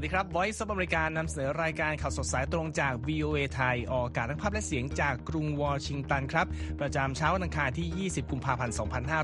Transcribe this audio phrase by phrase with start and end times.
[0.00, 6.46] สวัสดีครับ Voice of อเมริกานำเสนอรายการข่าวสดสายตรงจาก VOA ไทย ออกอากาศทั้งภาพและเสียงจากกรุงวอชิงตันครับ
[6.80, 8.74] ประจำเช้าวันอังคารที่ 20 กุมภาพันธ์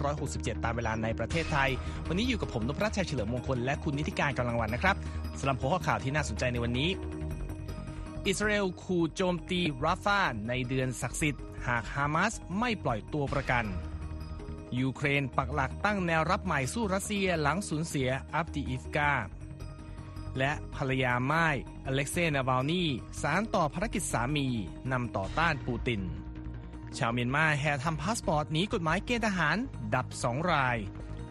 [0.07, 1.71] 2567 ตามเวลาในประเทศไทย
[2.09, 4.97] วันนี้อยู่กับผมนพรัชชัยเฉลิมมงคล และคุณนิติการกำลังวันนะครับ
[5.39, 6.91] สำหรับหัวข้อข่าวที่น่าสนใจในวันนี้
[8.27, 13.65] อิสราเอลขู่โจมตีราฟาในเดือนศักดิ์สิทธิ์ หากฮามาสไม่ปล่อยตัวประกัน
[14.81, 19.13] ยูเครนปักหลักตั้งแนวรับใหม่สู้รัสเซียหลังสูญเสียอัฟดีอิฟกา
[20.39, 21.47] และภรรยาม่าย
[21.87, 22.83] อเล็กเซย์นาวาลนี
[23.23, 24.47] สานต่อภารกิจสามี
[24.93, 26.01] นำต่อต้านปูติน
[26.99, 29.57] ชาวเมียนมาแห่ทำพาสปอร์ตหนีกฎหมายเกณฑ์ทหาร
[29.95, 30.77] ดับ 2 ราย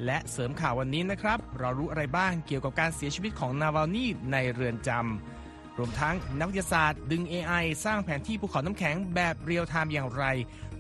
[0.06, 10.24] และเสริมข่าววันนี้นะครับ เรารู้อะไรบ้างเกี่ยวกับการเสียชีวิตของนาวาลนีในเรือนจำรวมทั้งนักวิทยาศาสตร์ ดึง AI สร้างแผนที่ภูเขาน้ำแข็งแบบ real-time อย่างไร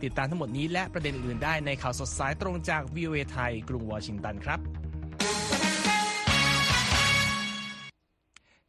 [0.04, 4.60] ติดตามทั้งหมดนี้และประเด็นอื่นได้ในข่าวสดสายตรงจาก VOA ไทยกรุงวอชิงตันครับ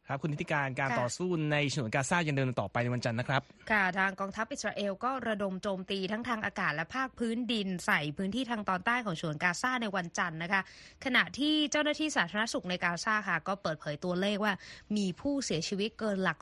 [0.09, 3.41] ครับคุณนิติการการค่ะต่อสู้ในฉนวนกาซายังเดินต่อไปในวันจันทร์นะครับ
[3.71, 10.61] ค่ะทางกองทัพอิสราเอลก็ระดมโจมตีทั้งทางอากาศและภาคพื้นดินใส่พื้นที่ทางตอนใต้ของฉนวนกาซาในวันจันทร์นะคะ
[11.05, 14.53] ขณะที่เจ้าหน้าที่สาธารณสุขในกาซาค่ะ ก็เปิดเผยตัวเลขว่า
[14.97, 16.39] มีผู้เสียชีวิตเกินหลัก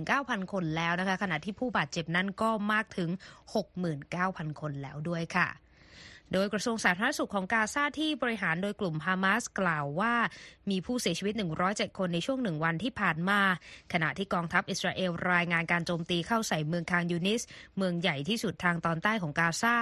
[0.00, 3.10] 29,000 คนแล้วนะคะ ขณะที่ผู้บาดเจ็บนั้นก็มากถึง
[3.84, 5.48] 69,000 คนแล้วด้วยค่ะ
[6.32, 10.14] โดยกระทรวงสาธารณสุขของกาซาที่บริหารโดยกลุ่มฮามาสกล่าวว่า
[10.70, 11.34] มีผู้เสียชีวิต
[11.66, 13.40] 107 คนในช่วงหนึ่งวันที่ผ่านมา
[13.92, 17.42] ขณะที่กองทัพอิสราเอลรายงานการโจมตีเข้าใส่เมืองคานยูนิส
[17.76, 19.76] เมืองใหญ่ที่สุดทางตอนใต้ของกาซา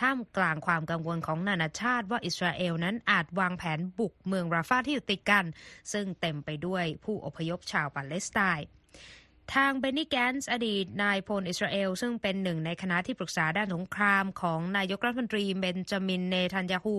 [0.00, 5.44] ท่ามกลางความกังวลของนานาชาติว่าอิสราเอลนั้นอาจวางแผนบุกเมืองราฟาห์ที่อยู่ติดกัน
[5.92, 8.66] ซึ่งเต็มไปด้วยผู้อพยพชาวปาเลสไตน์
[9.54, 16.96] ทางเบนนี่แกนส์อดีตนายพลอิสราเอล ซึ่งเป็นหนึ่งในคณะที่ปรึกษาด้านสงครามของนายกรัฐมนตรีเบนจามินเนทันยาฮู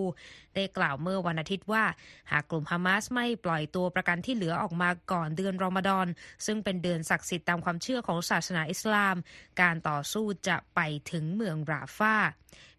[0.54, 1.84] ได้กล่าวเมื่อวันอาทิตย์ว่า
[2.30, 6.06] หากกลุ่มฮามาสไม่ปล่อยตัวประกันที่เหลือออกมาก่อนเดือนรอมฎอน
[6.46, 9.16] ซึ่งเป็นเดือนศักดิ์สิทธิ์ตามความเชื่อของศาสนาอิสลาม
[9.60, 10.80] การต่อสู้จะไป
[11.10, 12.16] ถึงเมืองราฟา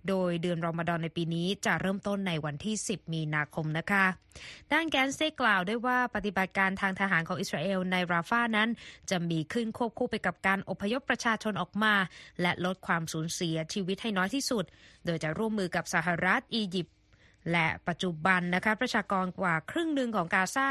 [0.10, 4.06] โดยเดือนรอมฎอนในปีนี้จะเริ่มต้นในวันที่ 10 มีนาคมนะคะ
[4.74, 8.70] ด้านแกนเซกล่าวด้วยว่าปฏิบัติการทางทหารของอิสราเอลในราฟานั้น
[9.10, 11.94] จะมีขึ้นควบคู่ไปกับการอพยพประชาชนออกมา
[12.42, 14.66] และลดความสูญเสียชีวิตให้น้อยที่สุด
[15.06, 16.96] โดยจะร่วมมือกับสหรัฐ อียิปต์
[17.52, 20.70] และปัจจุบันนะคะประชากรกว่าครึ่งหนึ่งของกาซา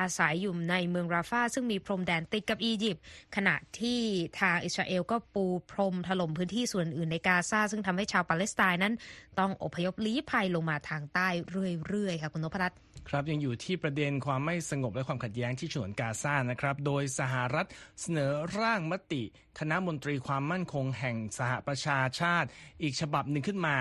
[0.00, 3.02] อาศัยอยู่ในเมืองราฟาซึ่งมีพรมแดนติดกับอียิปต์
[3.36, 4.00] ขณะที่
[4.40, 8.94] ทางอิสราเอลก็ปูพรมถล่มพื้นที่ส่วนอื่นในกาซาซึ่งทำให้ชาวปาเลสไตน์นั้น
[9.38, 12.78] ต้องอพยพลี้ภัยลงมาทางใต้เรื่อยๆค่ะคุณนพรัตน์
[13.08, 17.66] ครับยังอยู่ที่ประเด็นความไม่สงบและความขัดแย้งที่ฉนวนกาซานะครับ โดยสหรัฐ
[18.00, 19.22] เสนอร่างมติ
[19.58, 22.48] คณะมนตรีความมั่นคงแห่งสหประชาชาติ
[22.82, 23.76] อีกฉบับหนึ่งขึ้นมา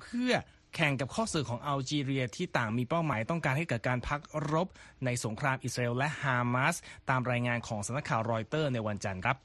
[0.00, 0.32] เพื่อ
[0.74, 4.20] แข่งกับข้อเสนอของอัลจีเรียที่ต่างมีเป้าหมายต้องการให้เกิดการพัก
[4.52, 4.68] รบ
[5.04, 6.76] ในสงครามอิสราเอลและฮามาส
[7.10, 9.36] ตามรายงานของสำนักข่าวรอยเตอร์ในวันจันทร์ครับ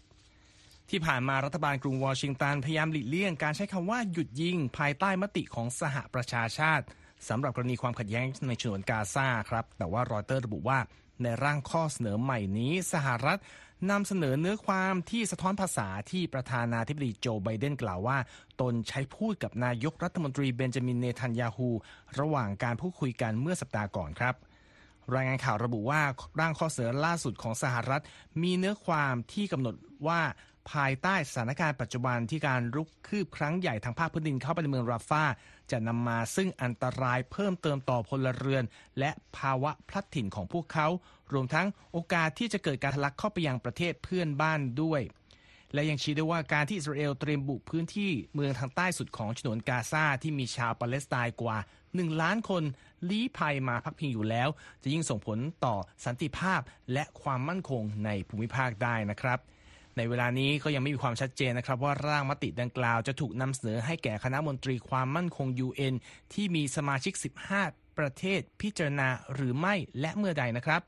[0.90, 6.86] ที่ผ่านมารัฐบาลกรุงวอชิงตันพยายามหลีกเลี่ยงการใช้คำว่าหยุดยิง ภายใต้มติของสหประชาชาติ
[7.30, 10.80] สำหรับกรณีความขัดแย้งในฉนวนกาซาครับ แต่ว่ารอยเตอร์ระบุว่า
[11.24, 13.40] ในร่างข้อเสนอใหม่นี้ สหรัฐ
[13.90, 18.18] นำเสนอเนื้อความที่สะท้อนภาษาที่ประธานาธิบดีโจไบเดนกล่าวว่า
[18.62, 21.70] ตนใช้พูดกับนายกรัฐมนตรีเบนจามินเนทันยาฮู
[22.20, 24.36] ระหว่างการพูดคุยกันเมื่อสัปดาห์ก่อนครับ
[25.16, 26.02] รายงานข่าวระบุว่า
[26.40, 28.02] ร่างข้อเสนอล่าสุดของสหรัฐ
[28.42, 29.76] มีเนื้อความที่กำหนด
[30.08, 30.22] ว่า
[30.72, 35.24] ภายใต้สถานการณ์ปัจจุบันที่การรุกคืบครั้งใหญ่ทางภาคพื้นดินเข้าไปในเมืองราฟา
[35.72, 38.64] จะนำมาซึ่งอันตรายเพิ่มเติมต่อพลเรือน
[39.00, 40.88] และภาวะพลัดถิ่นของพวกเขา
[41.34, 45.02] รวมทั้งโอกาสที่จะเกิดการทะลักเข้าไปยังประเทศเพื่อนบ้านด้วย
[45.74, 51.58] และยังชี้ด้วยว่าการที่อิสราเอลเตรียมบุกพื้นที่เมืองทางใต้สุดของฉนวนกาซาที่มีชาวปาเลสไตน์กว่า
[51.90, 52.64] 1 ล้านคน
[53.10, 54.50] ลี้ภัยมาพักพิงอยู่แล้ว
[54.84, 56.62] จะยิ่งส่งผลต่อสันติภาพ
[56.94, 59.40] และความมั่นคงในภูมิภาคได้นะครับ
[59.98, 65.94] ในเวลานี้ก็ยังไม่มีความชัดเจนนะครับว่าร่างมติดังกล่าวจะถูกนำเสนอให้แก่คณะมนตรีความมั่นคง UN
[66.34, 67.14] ที่มีสมาชิก
[67.58, 70.82] 15 ประเทศพิจารณาหรือไม่และเมื่อใดนะครับ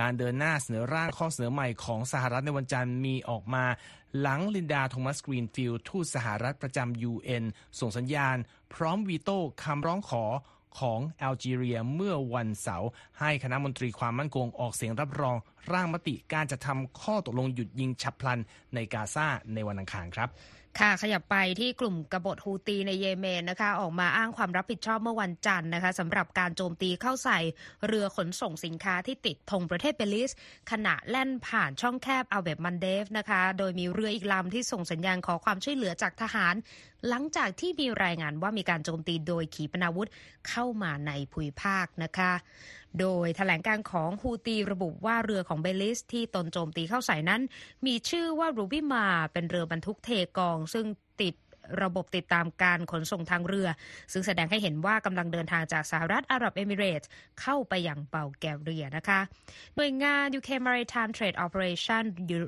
[0.00, 3.64] การเดินหน้าเสนอร่างข้อเสนอใหม่ของสหรัฐในวันจันทร์มีออกมา
[4.20, 7.44] หลังลินดาโทมัสกรีนฟิลด์ทูตสหรัฐประจำ UN
[7.80, 8.36] ส่งสัญญาณ
[8.74, 10.24] พร้อมวีโต้คำร้องขอ
[10.80, 12.88] ของแอลจีเรียเมื่อวันเสาร์
[13.20, 15.36] ให้คณะมนตรีความมั่นคงออกเสียงรับรอง
[15.72, 18.40] ร่างมติการจะทำข้อตกลงหยุดยิงฉับพลัน
[18.74, 20.28] ในกาซาในวันอังคารครับ
[20.80, 27.38] ค่ะขยับไปที่กลุ่มกบฏฮูตีในเยเมนนะคะออกมาอ้างความรับผิดชอบเมื่อวันจันทร์นะคะสำหรับการโจมตีเข้าใส่
[27.86, 30.32] เรือขนส่งสินค้าที่ติดธงประเทศเบลีซ
[30.70, 36.54] ขณะแล่นผ่านช่องแคบบับเอลมันเดบนะคะ โดยมีเรืออีกลำที่ส่งสัญญาณขอความช่วยเหลือจากทหาร
[37.08, 40.08] หลังจากที่มีรายงานว่ามีการโจมตีโดยขีปนาวุธ
[40.48, 42.32] เข้ามาในภูมิภาคนะคะ
[43.00, 47.42] โดยแถลงการณ์ของฮูตีระบุว่าเรือของเบลีซที่ตนโจมตีเข้าใส่นั้น
[47.86, 50.86] มีชื่อว่ารูบิมาเป็นเรือบรรทุกเทกอง ซึ่ง
[51.22, 51.34] ติด
[51.82, 53.68] ระบบติดตามการขนส่งทางเรือ
[54.12, 57.08] ซึ่งแสดงให้เห็นว่ากำลังเดินทางจากสหรัฐอาหรับเอมิเรตส์
[57.40, 59.20] เข้าไปยังเบลแกเรียนะคะ
[59.76, 62.02] หน่วยงาน UK Maritime Trade Operation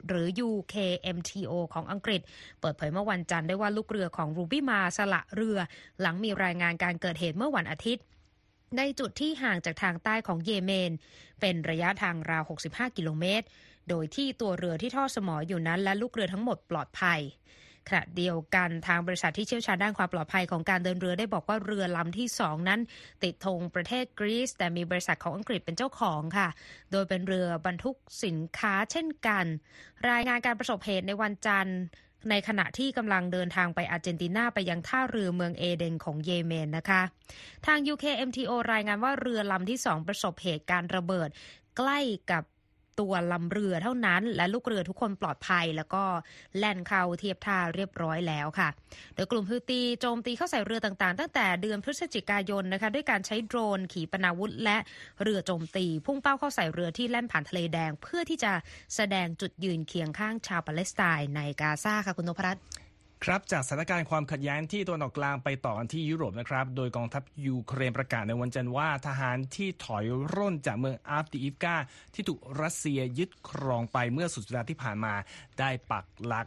[0.09, 2.21] หรือ UKMTO ของอังกฤษ
[2.61, 5.59] เปิดเผยเมื่อวันจันทร์ได้ว่าลูกเรือของรูบิมาสละเรือ
[6.01, 8.05] หลังมีรายงานการเกิดเหตุเมื่อวันอาทิตย์
[8.77, 10.93] ในจุดที่ห่างจากทางใต้ของเยเมน
[11.41, 13.47] เป็นระยะทางราว 65 กิโลเมตร
[13.89, 17.21] โดยที่ตัวเรือที่ทอดสมออยู่นั้นและลูกเรือทั้งหมดปลอดภัย
[17.89, 22.81] ขณะเดียวกันทางบริษัทที่เชี่ยวชาญด้านความปลอดภัยของการเดินเรือได้บอกว่าเรือลำที่สองนั้น
[23.23, 26.49] ติดธงประเทศกรีซแต่มีบริษัทของอังกฤษเป็นเจ้าของค่ะ
[26.93, 29.45] โดยเป็นเรือ บรรทุกสินค้าเช่นกัน
[30.11, 31.79] รายงานการประสบเหตุในวันจันทร์
[32.31, 37.03] ในขณะที่กำลังเดินทางไปอาร์เจนตินาไปยังท่าเรือเมืองเอเดนของเยเมนนะคะ
[37.67, 41.29] ทาง UKMTO รายงานว่าเรือลำที่สองประสบเหตุการระเบิด
[41.77, 42.01] ใกล้
[42.31, 42.43] กับ
[43.01, 46.05] ตัวลำเรือเท่านั้น และลูกเรือทุกคนปลอดภัย แล้วก็
[46.59, 48.69] แล่นเข้าเทียบท่าเรียบร้อยแล้วค่ะ
[49.15, 54.77] โดยกลุ่มฮูตีโจมตีเข้าใส่เรือต่างๆ ตั้งแต่เดือนพฤศจิกายนนะคะด้วยการใช้โดรนขีปนาวุธ และ
[55.23, 58.53] เรือโจมตี พุ่งเป้าเข้าใส่เรือที่แล่นผ่านทะเลแดง เพื่อที่จะ
[58.95, 62.63] แสดงจุดยืนเคียงข้างชาวปาเลสไตน์ในกาซาค่ะคุณนพรัตน์
[63.25, 70.05] ครับจากสถานการณ์ความขัดแย้งที่ตะวันออกกลางไปต่อกันที่ยุโรปนะครับ โดยกองทัพยูเครนประกาศในวันจันทร์ว่าทหารที่ถอย
[70.35, 71.75] ร่นจากเมืองอัฟดีอิฟกา
[72.15, 75.15] ที่ถูกรัสเซียยึดครองไปเมื่อสุดสัปดาห์ที่ผ่านมา
[75.59, 76.47] ได้ปักหลัก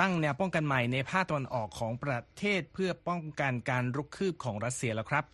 [0.00, 5.24] ตั้งแนวป้องกันใหม่ในภาคตะวันออกของประเทศเพื่อป้องกันการรุกคืบของรัสเซียแล้วครับ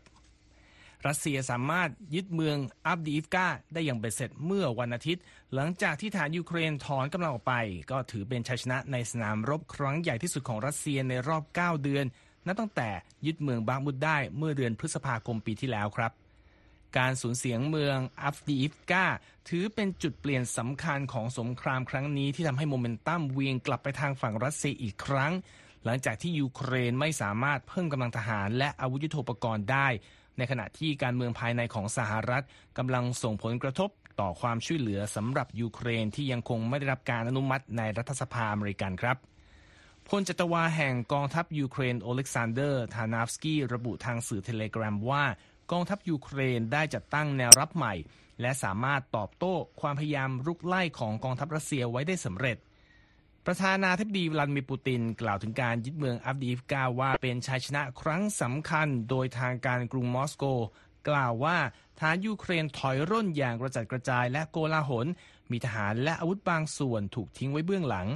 [1.06, 2.56] รัสเซียสามารถยึดเมือง
[2.86, 5.22] อัฟดีอิฟกาได้อย่างเบ็ดเสร็จเมื่อวันอาทิตย์
[5.54, 7.54] หลังจากที่ทหารยูเครนถอนกำลังออกไป
[7.90, 12.04] ก็ถือเป็นชัยชนะในสนามรบครั้งใหญ่ที่สุดของรัสเซียในรอบ 9 เดือน
[12.46, 12.90] นับตั้งแต่
[13.26, 16.12] ยึดเมืองบามุดได้เมื่อเดือนพฤษภาคมปีที่แล้วครับ
[16.98, 19.04] การสูญเสียงเมืองอัฟดีอิฟกา
[19.48, 25.32] ถือเป็นจุดเปลี่ยนสำคัญของสงครามครั้งนี้ที่ทำให้โมเมนตัมเวียงกลับไปทางฝั่งรัสเซียอีกครั้ง
[25.84, 29.88] หลังจากที่ยูเครนไม่สามารถเพิ่มกำลังทหารและอาวุธยุทโธปกรณ์ได้
[30.38, 32.44] ในขณะที่การเมืองภายในของสหรัฐ
[32.78, 33.90] กำลังส่งผลกระทบ
[34.20, 39.16] ต่อความช่วยเหลือสำหรับยูเครนที่ยังคงไม่ได้รับการอนุมัติในรัฐสภาอเมริกันครับ
[40.08, 45.24] พลจัตวาแห่งกองทัพยูเครนโอเล็กซานเดอร์ธานาฟสกี้ระบุทางสื่อเทเลกราฟว่า
[45.72, 47.94] กองทัพยูเครนได้จัดตั้งแนวรับใหม่
[48.40, 52.56] และสามารถตอบโต้ความพยายามรุกไล่ของกองทัพรัสเซียไว้ได้สำเร็จ
[53.46, 60.44] ประธานาธิบดีวลาดิมีร์ปูติน กล่าวถึงการยึดเมืองอัฟดีฟกาว่าเป็นชัยชนะครั้งสำคัญโดยทางการกรุงมอสโก
[61.08, 61.58] กล่าวว่า
[62.00, 65.06] ทหารยูเครนถอยร่นอย่างกระจัดกระจายและโกลาหล
[65.50, 68.08] มีทหารและอาวุธบางส่วนถูกทิ้งไว้เบื้องหลัง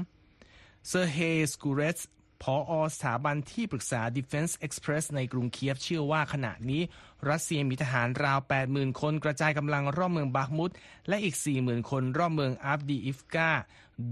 [0.89, 1.99] เซอร์เฮสกูเรส
[2.43, 6.83] ผอ.สถาบันที่ปรึกษา Defense Express ในกรุงเคียฟเชื่อว่าขณะนี้
[7.29, 8.39] รัสเซียมีทหารราว
[8.71, 10.71] 80,000 คนกระจายกำลังรอบเมืองบาคมุด
[11.09, 13.51] และอีก 40,000 คนรอบเมืองอัฟดีอิฟกา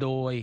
[0.02, 0.34] โดย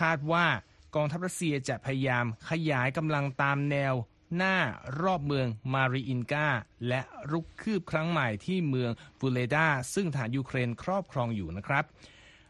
[0.00, 0.46] คาดว่า
[0.94, 3.94] กองทัพรัสเซียจะพยายามขยายกำลังตามแนว
[4.36, 4.56] หน้า
[5.02, 6.48] รอบเมืองมารีอินกา
[6.88, 7.00] และ
[7.30, 11.84] รุกคืบครั้งใหม่ที่เมืองฟูเลดาซึ่งทหารยูเครนครอบครองอยู่นะครับ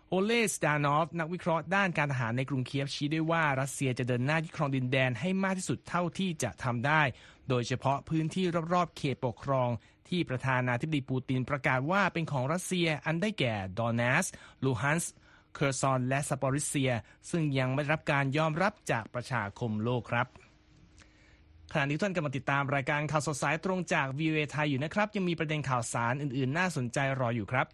[0.08, 7.02] โอเลสดานอฟ นักวิเคราะห์ด้านการทหารในกรุงเคียฟชี้ได้ว่ารัสเซียจะเดินหน้ายึดครองดินแดนให้มากที่สุดเท่าที่จะทำได้
[7.48, 9.68] โดยเฉพาะพื้นที่รอบๆเขตปกครอง
[10.08, 14.26] ที่ประธานาธิบดีปูตินประกาศว่าเป็นของรัสเซียอันได้แก่ดอนบาส
[14.64, 15.12] ลูฮันส์
[15.54, 16.92] เคอร์ซอนและซาปอริเซีย
[17.30, 20.26] ซึ่งยังไม่ได้รับการยอมรับจากประชาคมโลกครับ
[21.72, 27.66] ขณะนี้ท่านกำลังติดตามรายการข่าวสดสายตรงจาก VOA ไทยอยู่นะครับ ยังมีประเด็นข่าวสารอื่นๆ น่าสนใจรออยู่ครับ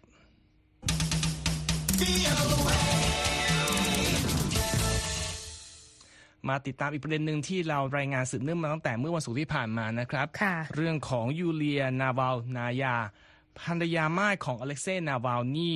[6.49, 12.95] มาติดตามอีกประเด็นหนึ่งที่เรารายงานสืบเนื่องมาตั้งแต่เมื่อวันศุกร์ที่ผ่านมานะครับค่ะเรื่องของยูเลียนาวาลนายา
[13.59, 15.73] ภรรยาม่ายของอเล็กเซย์นาวาลนี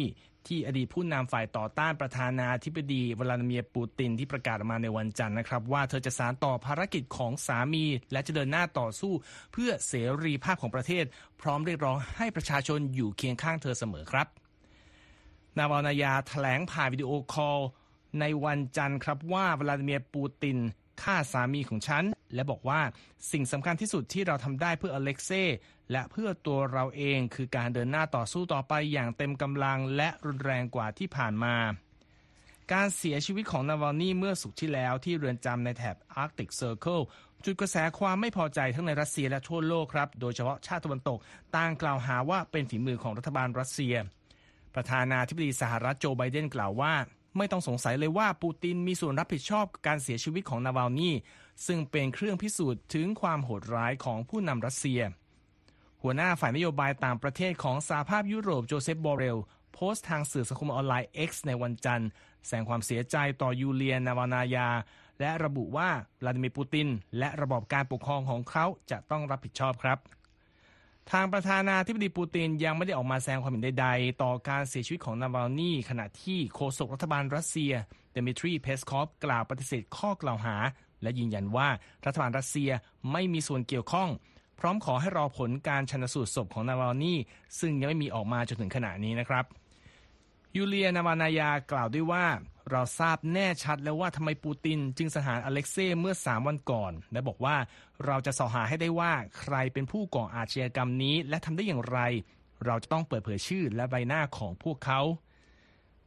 [0.47, 9.13] ที่อดีตผู้นำฝ่ายต่อต้านประธานาธิบดีวลาดิเมียร์ปูตินที่ประกาศออกมาในวันจันทร์นะครับ ว่าเธอจะสานต่อภารกิจของสามี และจะเดินหน้าต่อสู้
[9.53, 11.05] เพื่อเสรีภาพของประเทศ
[11.41, 14.27] พร้อมเรียกร้องให้ประชาชนอยู่เคียงข้างเธอเสมอครับ
[15.57, 17.59] นาวาลนายาแถลงผ่านวิดีโอคอล
[18.19, 20.57] ในวันจันทร์ครับว่า วลาดิเมียร์ปูติน
[21.01, 22.81] ฆ่าสามีของฉัน และบอกว่า
[23.31, 25.43] สิ่งสำคัญที่สุดที่เราทำได้เพื่ออเล็กเซ่
[25.91, 31.55] และเพื่อตัวเราเองคือการเดินหน้าต่อสู้ต่อไปอย่างเต็มกำลังและรุนแรงกว่าที่ผ่านมา
[32.73, 37.03] การเสียชีวิตของนาวานี่เมื่อสุกที่แล้วที่เรือนจำในแถบ Arctic Circle
[37.45, 41.19] จุดกระแสความไม่พอใจทั้งในรัสเซียและทั่วโลกครับ โดยเฉพาะชาติตะวันตก
[41.57, 43.95] ต่างกล่าวหาว่าเป็นฝีมือของรัฐบาลรัสเซีย
[44.75, 46.93] ประธานาธิบดีสหรัฐโจไบเดนกล่าวว่า
[47.37, 51.15] ไม่ต้องสงสัยเลยว่าปูตินมีส่วนรับผิดชอบการเสียชีวิตของนาวานี่
[51.65, 55.01] ซึ่งเป็นเครื่องพิสูจน์ถึงความโหดร้ายของผู้นำรัสเซีย
[56.01, 59.37] หัวหน้าฝ่ายนโยบายต่างประเทศของสหภาพยุโรปโจเซฟบอเรล
[59.73, 62.09] โพสต์ทางสื่อสังคมออนไลน์ X ในวันจันทร์
[62.45, 64.69] แสดงความเสียใจต่อยูเลียนาวานายา
[65.19, 65.89] และระบุว่า
[66.21, 69.97] วลาดิเมียร์ปูติน และระบอบการปกครองของเขาจะต้องรับผิดชอบครับ
[71.11, 77.73] ทางประธานาธิบดีปูตินยังไม่ได้ออกมาแสดงความเห็นใดๆ ต่อการเสียชีวิตของนาวาลนีขณะที่โฆษกรัฐบาลรัสเซีย
[78.11, 80.55] เดมิทรีเพสคอฟกล่าวปฏิเสธข้อกล่าวหา
[81.05, 81.69] และยืนยันว่า
[82.05, 82.71] รัฐบาลรัสเซีย
[83.11, 84.09] ไม่มีส่วนเกี่ยวข้อง
[84.59, 87.13] พร้อมขอให้รอผลการชันสูตรศพของนาวาลนี
[87.59, 89.45] ซึ่งยังไม่มีออกมาจนถึงขณะนี้นะครับ
[90.55, 92.25] ยูเลียนาวาลนายากล่าวด้วยว่า
[92.71, 97.55] เราทราบแน่ชัดแล้วว่าทำไมปูติน จึงสังหารอเล็กเซ่เมื่อ 3 วันก่อน และบอกว่า
[98.05, 101.99] เราจะเสาะหาให้ได้ว่าใครเป็นผู้ก่ออาชญากรรมนี้ และทำได้อย่างไร
[102.65, 105.01] เราจะต้องเปิดเผยชื่อและใบหน้าของพวกเขา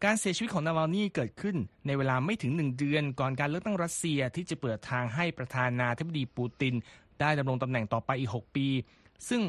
[0.05, 6.75] การเสียชีวิตของนาวานีเกิดขึ้นในเวลาไม่ถึงหนึ่งเดือน ก่อนการเลือกตั้งรัสเซียที่จะเปิดทางให้ประธานาธิบดีปูติน
[7.21, 8.67] ได้ดำรงตำแหน่งต่อไปอีก 6 ปี
[9.29, 9.43] ซึ่ง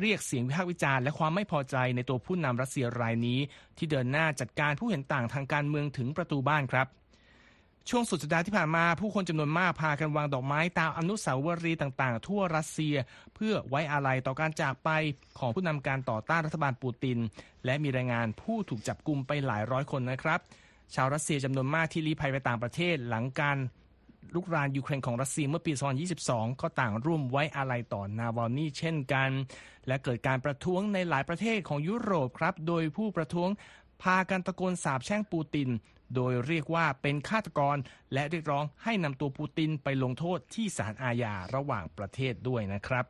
[0.00, 3.38] เรียกเสียงวิพากษ์วิจารณ์และความไม่พอใจในตัวผู้นำรัสเซียรายนี้
[3.78, 6.86] ที่เดินหน้าจัดการผู้เห็นต่างทางการเมืองถึงประตูบ้านครับ
[7.90, 12.94] ช่วงสุดสัปดาห์ที่ผ่านมาผู้คนจำนวนมากพากันวางดอกไม้ตามอนุสาวรีย์ต่างๆ ทั่วรัสเซีย
[13.34, 14.90] เพื่อไว้อาลัยต่อการจากไป
[15.38, 17.18] ของผู้นำการต่อต้านรัฐบาลปูติน
[17.64, 20.40] และมีรายงานผู้ถูกจับกลุมไปหลายร้อยคนนะครับ
[20.94, 23.58] ชาวรัสเซียจำนวนมากที่ลี้ภัยไปต่างประเทศหลังการ
[24.34, 25.72] ลุกรานยูเครนของรัสเซียเมื่อปี
[26.16, 29.30] 2022 ก็ต่างร่วมไว้อาลัยต่อนาวานี่เช่นกัน
[29.86, 33.50] และเกิดการประท้วงในหลายประเทศของยุโรปครับ โดยผู้ประท้วง
[34.02, 35.68] พากันตะโกนสาบแช่งปูติน
[36.14, 37.76] โดยเรียกว่าเป็นฆาตกร
[38.12, 43.04] และเรียกร้องให้นำตัวปูตินไปลงโทษที่ศาลอาญาระหว่างประเทศด้วยนะครับ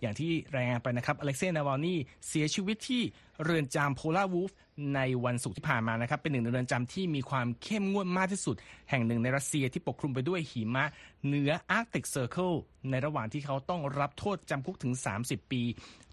[0.00, 1.94] อย่างที่รายงานไปนะครับอเล็กเซย์นาวาลนี
[2.28, 3.02] เสียชีวิตที่
[3.44, 4.50] เรือนจำโพลาวูฟ
[4.94, 8.56] ในวันศุกร์ที่ผ่านมานะครับ เป็นหนึ่งในเรือนจำที่มีความเข้มงวดมากที่สุด
[8.90, 10.84] แห่งหนึ่งในรัสเซียที่ปกคลุมไปด้วยหิมะ
[11.26, 12.52] เหนือ Arctic Circle
[12.90, 15.62] ในระหว่างที่เขาต้องรับโทษจำคุกถึง 30 ปี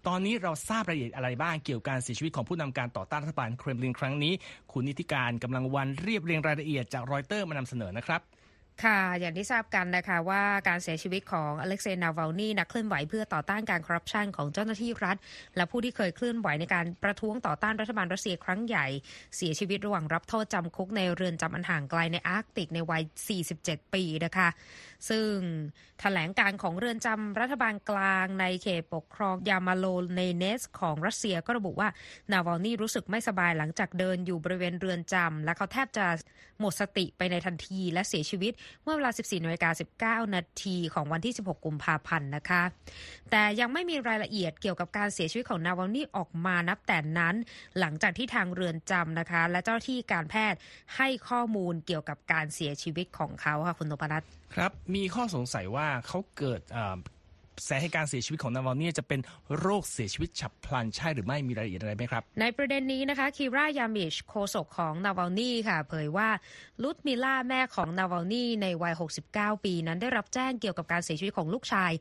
[0.06, 4.32] ตอนนี้เราทราบรายละเอียดอะไรบ้างเกี่ยวกับการเสียชีวิตของผู้นำการต่อต้านรัฐบาลเครมลินครั้งนี้
[4.72, 8.20] คุณนิธิกาญจน์ กำลังวรรณเรียบเรียงรายละเอียดจากรอยเตอร์มานำเสนอนะครับ
[8.82, 15.16] ค่ะ อย่างที่ทราบกันนะคะว่าการเสียชีวิตของอเล็กเซย์นาวาลนีนักเคลื่อนไหวเพื่อต่อต้านการคอร์รัปชันของเจ้าหน้าที่รัฐ
[15.56, 18.86] และผู้ที่เคยเคลื่อนไหวในการประท้วงต่อต้านรัฐบาลรัสเซียครั้งใหญ่
[19.36, 23.02] เสียชีวิตระหว่างรับโทษจำคุกในเรือนจำอันห่างไกลในอาร์กติกในวัย
[23.48, 24.48] 47 ปีนะคะ
[25.08, 25.28] ซึ่ง
[26.00, 31.88] แถลงการณ์ของเรือนจำรัฐบาลกลางในเขตปกครองยามาโลในเนสของรัสเซียก็ระบุว่า
[32.32, 36.06] นาวาลนีรู้สึกไม่สบายหลังจากเดินอยู่บริเวณเรือนจำและเขาแทบจะ
[36.60, 38.52] หมดสติไปในทันทีและเสียชีวิต
[38.82, 42.62] เมื่อเวลา 14นาฬิกา19 นาทีของวันที่ 16 กุมภาพันธ์นะคะ
[43.30, 47.34] แต่ยังไม่มีรายละเอียดเกี่ยวกับการเสียชีวิตของนาวานี่ออกมานับแต่นั้น
[47.78, 50.58] หลังจากที่ทางเรือนจำนะคะ และเจ้าที่การแพทย์
[50.96, 56.60] ให้ข้อมูลเกี่ยวกับการเสียชีวิตของเขาค่ะคุณนพรัตน์ครับ มีข้อสงสัยว่าเขาเกิด
[57.68, 59.20] สาเหตุการเสียชีวิตของนาวาลนีจะเป็น
[59.58, 66.28] โรคเสียชีวิตฉับพลันใช่หรือไม่มีรายละเอียดอะไรไหมครับ ในประเด็นนี้นะคะคีรายาร์มิชโฆษกของนาวาลนีค่ะ เผยว่า
[66.82, 68.94] ลุดมิล่าแม่ของนาวาลนีในวัย
[69.28, 71.92] 69 ปีนั้นได้รับแจ้งเกี่ยวกับการเสียชีวิตของลูกชาย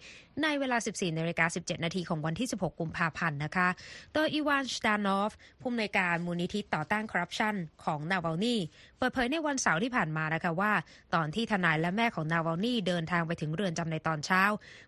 [0.44, 3.68] ในเวลา 14นาฬิกา17 นาทีของวันที่ 16 กุมภาพันธ์นะคะ
[4.14, 5.32] โดยอีวานสตานอฟ
[5.62, 8.56] ผู้อำนวยการมูลนิธิต่อต้านคอร์รัปชันของนาวาลนี
[8.98, 10.72] เปิดเผยในวันเสาร์ที่ผ่านมานะคะว่า
[11.16, 14.44] ตอนที่ทนายและแม่ของนาวาลนีเดินทางไปถึงเรือนจำในตอนเช้า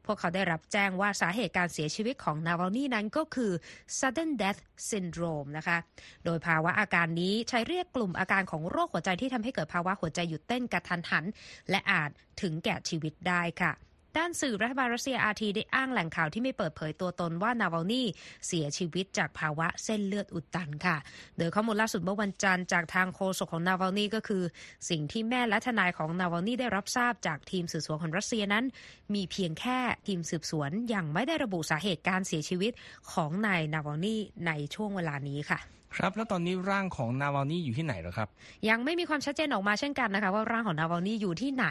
[0.06, 3.52] พวกเขาได้รับแจ้งว่าสาเหตุการเสียชีวิตของนาวาลนี่นั้นก็คือ
[3.98, 5.78] sudden death syndrome นะคะ
[6.26, 11.26] โดยภาวะอาการนี้ใช้เรียกกลุ่มอาการของโรคหัวใจที่ทำให้เกิดภาวะหัวใจหยุดเต้นกระทันหัน
[11.70, 12.10] และอาจ
[12.42, 13.72] ถึงแก่ชีวิตได้ค่ะ
[14.18, 18.06] ด้านสื่อรัฐบาลรัสเซียอาทีได้อ้างแหล่งข่าวที่ไม่เปิดเผยตัวตนว่านาวาลนี่
[18.48, 20.98] เสียชีวิตจากภาวะเส้นเลือดอุดตันค่ะ
[21.38, 24.44] โดยข้อมูลล่าสุดเมื่อวันจันทร์จากทางโฆษกของนาวาลนี่ก็คือ
[24.90, 28.66] สิ่งที่แม่และทนายของนาวาลนี่ได้รับทราบจากทีมสืบสวนของรัสเซียนั้น
[29.14, 32.72] มีเพียงแค่ทีมสืบสวนยังไม่ได้ระบุสาเหตุการเสียชีวิต
[33.12, 35.60] ของนายนาวาลนี่ในช่วงเวลานี้ค่ะ
[35.96, 38.28] ครับแล้วตอนนี้ร่างของนาวาลนีอยู่ที่ไหนหรอครับ
[38.70, 41.66] ยังไม่มีความชัดเจนออกมาเช่นกันนะคะว่าร่างของนาวาลนีอยู่ที่ไหน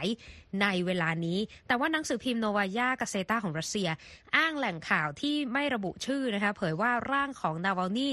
[0.63, 3.89] ในเวลานี้ แต่ว่าหนังสือพิมพ์โนวายากาเซตาของรัสเซีย
[4.37, 8.11] อ้างแหล่งข่าวที่ไม่ระบุชื่อนะคะเผยว่าร่างของนาวาลนี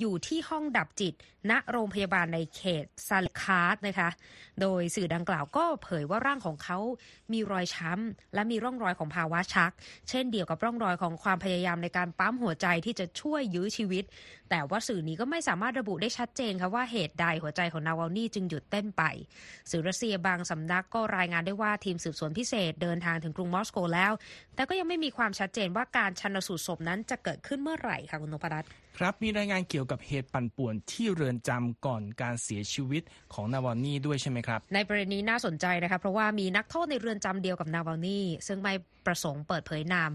[0.00, 1.14] อยู่ที่ห้องดับจิต
[1.50, 4.08] ณโรงพยาบาลในเขตซาลคาร์ดนะคะ
[4.60, 6.78] โดยสื่อดังกล่าวก็เผยว่าร่างของเขา
[7.32, 9.72] มีรอยช้ำและมีร่องรอยของภาวะชัก
[10.08, 14.04] เช่นเดียวกับร่องรอยของความพยายามในการปั๊มหัวใจที่จะช่วยยื้อชีวิต
[14.54, 19.02] แต่ว่าสื่อนี้ก็ไม่สามารถระบุได้ชัดเจนค่ะว่าเหตุใดหัวใจของนาวานี่จึงหยุดเต้นไป
[19.70, 24.12] สื่อรัสเซียบางสำนักก็รายงานได้ว่าทีมสืบสวนพิเศษเดินทางถึงกรุงมอสโกแล้ว
[24.54, 33.02] แต่ก็ยังไม่มีความชัดเจนว่าการชันสูตรศพนั้นจะเกิดขึ้นเมื่อไหร่ค่ะคุณนพรัตน์ครับมีรายงานเกี่ยวกับเหตุปั่นป่วนที่เรือนจำก่อนการเสียชีวิต
[33.34, 38.74] ของนาวานี่ด้วยใช่ไหมครับ ในประเด็นนี้น่าสนใจนะคะเพราะว่ามีนักโทษในเรือนจำเดียวกับนาวานี่ซึ่งไม่
[39.06, 40.10] ประสงค์เปิดเผยนาม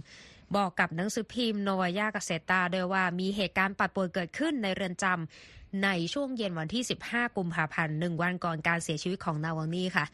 [0.56, 5.18] บอกกับหนังสือพิมพ์โนวายากาเซตาโดยว่ามีเหตุการณ์ปัดป่วนเกิดขึ้นในเรือนจำ
[5.84, 10.06] ในช่วงเย็นวันที่ 15 กุมภาพันธ์หนึ่งวันก่อนการเสียชีวิตของนาวานีค่ะ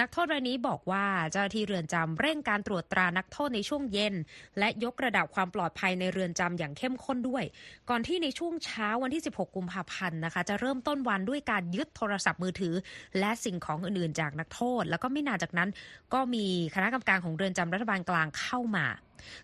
[0.00, 4.14] นักโทษรายนี้บอกว่าเจ้าหน้าที่เรือนจำเร่งการตรวจตรานักโทษในช่วงเย็น
[4.58, 7.44] และยกระดับความปลอดภัยในเรือนจำอย่างเข้มข้นด้วย
[7.90, 12.74] ก่อนที่ในช่วงเช้าวันที่ 16 กุมภาพันธ์นะคะ จะเริ่มต้นวันด้วยการยึดโทรศัพท์มือถือ
[13.18, 15.68] และสิ่งของอื่นๆจากนักโทษ แล้วก็ไม่นานจากนั้น
[16.14, 18.86] ก็มีคณะกรรมการของเรือนจำรัฐบาลกลางเข้ามา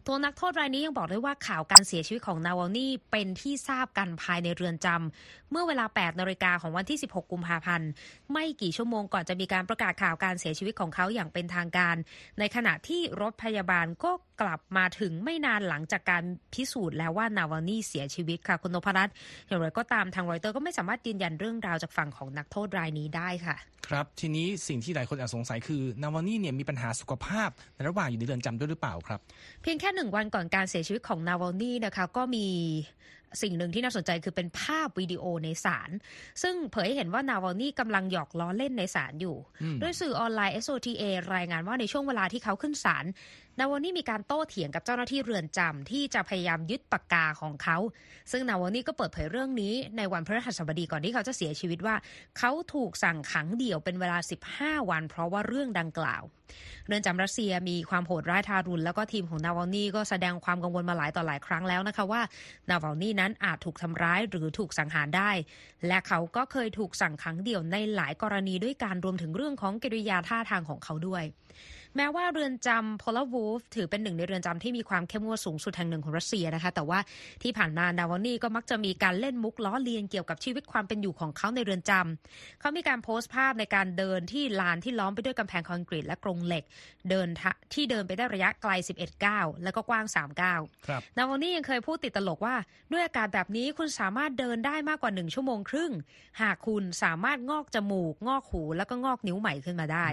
[0.07, 7.91] ตัวนักโทษรายนี้ยังบอกด้วยว่าข่าวการเสียชีวิตของนาวานี่เป็นที่ทราบกันภายในเรือนจำเมื่อเวลา 8นาฬิกาของวันที่ 16 กุมภาพันธ์
[8.33, 11.97] ไม่กี่ชั่วโมงก่อนจะมีการประกาศข่าวการเสียชีวิตของเขาอย่างเป็นทางการ
[12.39, 16.25] ในขณะที่รถพยาบาลก็กลับมาถึงไม่นานหลังจากการ
[16.55, 19.15] พิสูจน์แล้วว่านาวานี่เสียชีวิตค่ะ คุณนพรัตน์
[19.47, 23.57] อย่างไรก็ตามทางรอยเตอร์ก็ไม่สามารถยืนยันเรื่องราวจากฝั่งของนักโทษรายนี้ได้ค่ะ
[23.89, 29.21] ครับทีนี้สิ่งที่หลายคนอาจสงสัยคือนาวานี่เนี่ยมีปัญหาสุขภาพในระหว่างอยู่ในเรือนจำด้วยหรือเปล่าครับ
[29.63, 32.47] เพียงแค่หนึ่งวันก่อนการเสียชีวิตของนาวานี่นะคะก็มี
[33.43, 35.91] สิ่งหนึ่งที่น่าสนใจคือเป็นภาพวิดีโอในศาล
[36.43, 39.37] ซึ่งเผยให้เห็นว่านาวานี่กำลังหยอกล้อเล่นในศาลอยู่
[39.83, 41.03] ด้วยสื่อออนไลน์ SOTA
[41.35, 43.05] รายงานว่าในช่วงเวลาที่เขาขึ้นศาล
[43.61, 47.77] นาวนี่มีการโต้เถียงกับเจ้าหน้าที่เรือนจำที่จะพยายามยึดปากกาของเขา
[48.33, 51.97] ซึ่งนาวนี่ก็เปิดเผยเรื่องนี้ในวันพฤหัสบดีก่อนที่เขาจะเสียชีวิตว่า
[52.39, 54.19] เขาถูกสั่งขังเดี่ยวเป็นเวลา
[54.53, 56.23] 15 วัน เพราะว่าเรื่องดังกล่าว
[56.87, 62.23] เรือนจำรัสเซียมีความโหดร้ายทารุณแล้วก็ทีมของนาวนี่ก็แสดงความกังวลมาหลายต่อหลายครั้งแล้วนะคะว่า
[62.71, 65.31] นาวนี่นั้นอาจถูกทำร้ายหรือถูกสังหารได้
[65.87, 71.25] และเขาก็เคยถูกสั่งขังเดี่ยวในหลายกรณีด้วยการรวมถึงเรื่องของกิริยาท่าทางของเขาด้วย
[71.97, 76.99] แม้ว่าเรือนจำพอลวูฟถือเป็นหนึ่งในเรือนจำที่มีความเข้มงวดสูงสุดแห่งหนึ่งของรัสเซียนะคะ แต่ว่า
[77.43, 86.65] ที่ผ่านมานาวานี่ก็มักจะมีการเล่นมุกล้อเลียนเกี่ยวกับชีวิตความเป็นอยู่ของเขาในเรือนจำเขามีการโพสต์ภาพในการเดินที่ลานที่ล้อมไปด้วยกำแพงคอนกรีตและกรงเหล็ก
[87.11, 87.29] เดิน
[87.75, 90.61] ที่เดินไปได้ระยะไกล 11ก้าวแล้วก็กว้าง3ก้าว
[91.17, 92.55] นาวานี่ยังเคยพูดติดตลกว่า
[92.93, 95.93] ด้วยอากาศแบบนี้คุณสามารถเดินได้มากกว่าหนึ่งชั่วโมงครึ่ง
[96.41, 100.07] หากคุณสามารถงอกจมูก งอกหูแล้วก็งอกนิ้วใหม่ขึ้นมาได้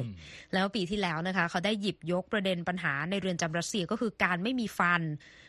[0.54, 5.02] แล้วปีที่แล้วนะคะเขาได้หยิบยกประเด็นปัญหาในเรือนจำรัสเซียก็คือการไม่มีฟัน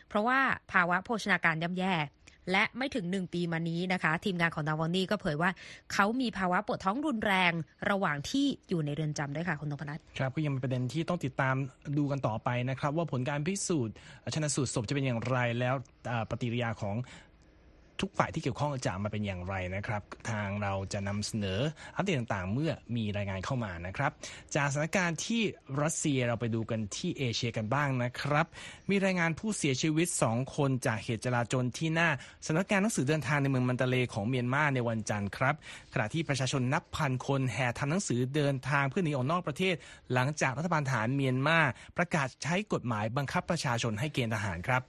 [0.09, 0.39] เพราะว่า
[0.71, 1.93] ภาวะโภชนาการย่ำแย่
[2.51, 5.49] และไม่ถึงหนึ่งปีมานี้นะคะ ทีมงานของนาวนี่ก็เผยว่า
[5.93, 7.53] เขามีภาวะปวดท้องรุนแรง
[7.89, 11.55] ระหว่างที่อยู่ในเรือนจำด้วยค่ะ คุณนพนัทครับก็ยังเป็นประเด็นที่ต้องติดตาม
[11.97, 13.93] ดูกันต่อไปนะครับ ว่าผลการพิสูจน์
[14.33, 15.75] ชนะสูตรศพจะเป็นอย่างไรแล้ว
[16.29, 16.95] ปฏิกิริยาของ
[18.01, 21.59] ทุกฝ่ายที่เกี่ยวข้องจะมาเป็นอย่างไรนะครับ ทางเราจะนำเสนอ
[21.95, 24.11] อัปเดตต่างๆ เมื่อมีรายงานเข้ามานะครับ
[24.55, 25.41] จากสถานการณ์ที่
[25.81, 28.45] รัสเซียเราไปดูกันที่เอเชียกันบ้างนะครับ
[28.89, 32.09] มีรายงานผู้เสียชีวิต 2 คนจากเหตุจลาจลที่หน้า
[32.45, 35.55] สำนักงานหนังสือเดินทางในเมืองมันตะเลของเมียนมาในวันจันทร์ครับ
[35.93, 39.75] ขณะที่ประชาชนนับพันคนแห่ทำหนังสือเดินทางเพื่อหนีออกนอกประเทศ
[40.13, 41.59] หลังจากรัฐบาลฐานเมียนมา
[41.97, 44.83] ประกาศใช้กฎหมายบังคับประชาชนให้เกณฑ์ทหารครับ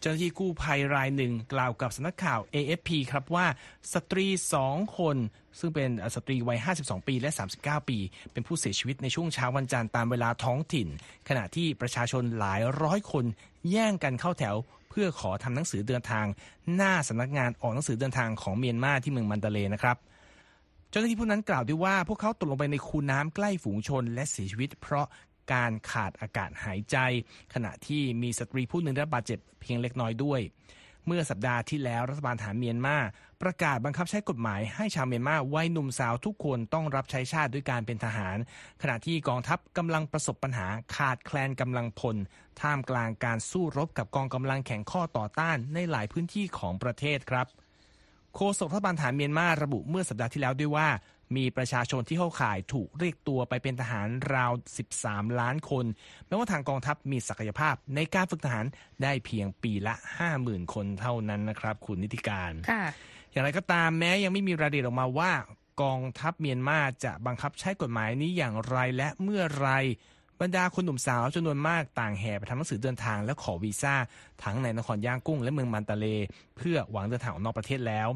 [0.00, 3.46] เจ้าหน้าที่กู้ภัยรายหนึ่งกล่าวกับสำนักข่าว AFP ครับว่า
[3.92, 5.16] สตรีสองคน
[5.58, 7.30] ซึ่งเป็นสตรีวัย 52 ปีและ
[7.60, 7.98] 39 ปี
[8.32, 10.88] เป็นผู้เสียชีวิตในช่วงเช้าวันจันทร์ตามเวลาท้องถิ่น
[11.28, 13.24] ขณะที่ประชาชนหลายร้อยคน
[13.70, 14.56] แย่งกันเข้าแถว
[14.90, 16.26] เพื่อขอทำหนังสือเดินทาง
[16.74, 19.96] หน้าสำนักงานออกหนังสือเดินทางของเมียนมาที่เมืองมันดาเลนะครับ
[20.90, 25.06] เจ้าหน้าที่ผู้นั้นกล่าวด้วยว่าพวกเขาตกลงไปในคูน้ำใกล้ฝูงชนและเสียชีวิต เพราะ
[25.52, 26.96] การขาดอากาศหายใจ
[27.54, 30.40] ขณะที่มีสตรีผู้หนึ่งได้รับบาดเจ็บเพียงเล็กน้อยด้วย
[31.06, 32.96] เมื่อสัปดาห์ที่แล้วรัฐบาลฐานเมียนมา
[33.42, 38.36] ประกาศบังคับใช้กฎหมายให้ชาวเมียนมาวัยหนุ่มสาวทุกคนต้องรับใช้ชาติด้วยการเป็นทหาร
[38.82, 42.16] ขณะที่กองทัพกำลังประสบปัญหาขาดแคลนกำลังพล
[42.60, 47.46] ท่ามกลางการสู้รบกับกองกำลังแข่งข้อต่อต้านในหลายพื้นที่ของประเทศครับ
[48.34, 50.88] โฆษกรัฐบาลฐานเมียนมาระบุเมื่อสัปดาห์ที่แล้วด้วยว่า
[51.36, 54.52] มีประชาชนที่เข้าข่ายถูกเรียกตัวไปเป็นทหารราว
[54.92, 55.84] 13 ล้านคน
[56.26, 58.64] แม้ว่าทางกองทัพมีศักยภาพในการฝึกทหาร
[59.02, 59.94] ได้เพียงปีละ
[60.34, 62.52] 50,000 คนเท่านั้นนะครับ คุณนิติการ
[63.30, 65.32] อย่างไรก็ตามแม้ยังไม่มีรายละเอียดออกมาว่า
[65.82, 69.70] กองทัพเมียนมาจะบังคับใช้กฎหมายนี้อย่างไรและเมื่อไร
[70.40, 73.94] บรรดาคนหนุ่มสาวจำนวนมากต่างแห่ไปทำหนังสือเดินทางและขอวีซ่า
[74.42, 76.06] ทั้งในนครย่างกุ้งและเมืองมันตะเล
[76.56, 78.08] เพื่อหวังเดินทางออกนอกประเทศแล้ว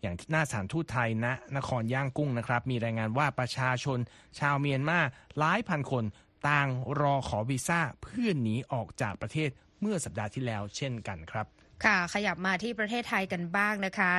[0.00, 3.98] อย่างหน้าสถานทูตไทยณนะนครย่างกุ้งนะครับ มีรายงานว่าประชาชน
[4.38, 4.98] ชาวเมียนมา
[5.38, 6.04] หลายพันคน
[6.48, 6.68] ต่าง
[7.00, 11.46] รอขอวีซ่าเพื่อหนีออกจากประเทศเมื่อสัปดาห์ที่แล้วเช่นกันครับ
[11.84, 14.12] ค่ะ ขยับมาที่ประเทศไทยกันบ้างนะคะ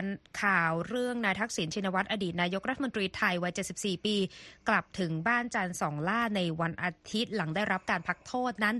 [0.43, 4.15] ข่าวเรื่องนายทักษิณชินวัตรอดีตนายกรัฐมนตรีไทยวัย 74 ปี
[4.69, 8.75] กลับถึงบ้านจันทร์สองล่าในวันอาทิตย์หลังได้รับการพักโทษนั้น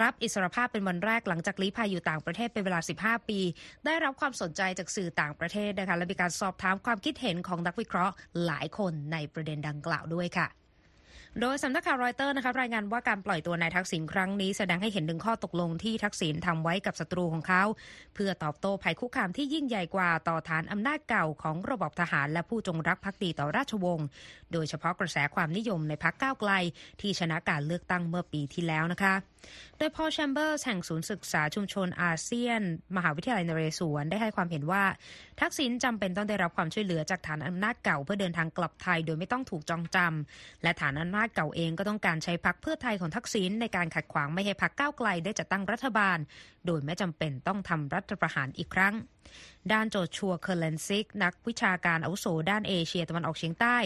[0.00, 3.40] รับอิสรภาพเป็นวันแรกหลังจากลี้ภัยอยู่ต่างประเทศเป็นเวลา 15 ปี
[3.86, 8.14] ได้รับความสนใจจากสื่อต่างประเทศนะคะและมีการสอบถามความคิดเห็นของนักวิเคราะห์
[8.46, 10.59] หลายคนในประเด็นดังกล่าวด้วยค่ะ
[11.40, 17.62] โดยสำนักข่าวรอยเตอร์นะคะรายงานว่าการปล่อยตัวนายทักษิณครั้งนี้แสดงให้เห็นถึงข้อตกลงที่ทักษิณทำไว้กับศัตรูของเขา
[18.14, 24.06] เพื่อตอบโต้ภัยคุกคามที่ยิ่งใหญ่กว่าต่อฐานอำนาจเก่าของระบบทหารและผู้จงรักภักดีต่อราชวงศ์
[24.52, 26.52] โดยเฉพาะกระแสความนิยมในพักก้าวไกล
[27.00, 29.14] ที่ชนะการเลือกตั้งเมื่อปีที่แล้วนะคะ
[29.78, 32.60] โดยพอล แชมเบอร์สแห่งศูนย์ศึกษาชุมชนอาเซียน
[32.96, 34.84] มหาวิทยาลัยนเรศวรได้ให้ความเห็นว่า
[35.40, 46.18] ทักษิณจำเป็นต้องได้รับความช่วยเหลือจากฐานอำนาจเก่าเพื่อเดินทางกลับไทย โดยไม่ต้องถูกจองจำและฐานอำนาจเก่าเองก็ต้องการใช้พรรคเพื่อไทยของทักษิณในการขัดขวางไม่ให้พรรคก้าวไกลได้จัดตั้งรัฐบาล
[46.66, 48.94] โดยไม่จำเป็นต้องทำรัฐประหารอีกครั้ง
[49.72, 53.76] ด้านโจชัวเคอร์เลนซิก นักวิชาการอาวุโสด้านเอเชียตะวันออกเฉียงใต้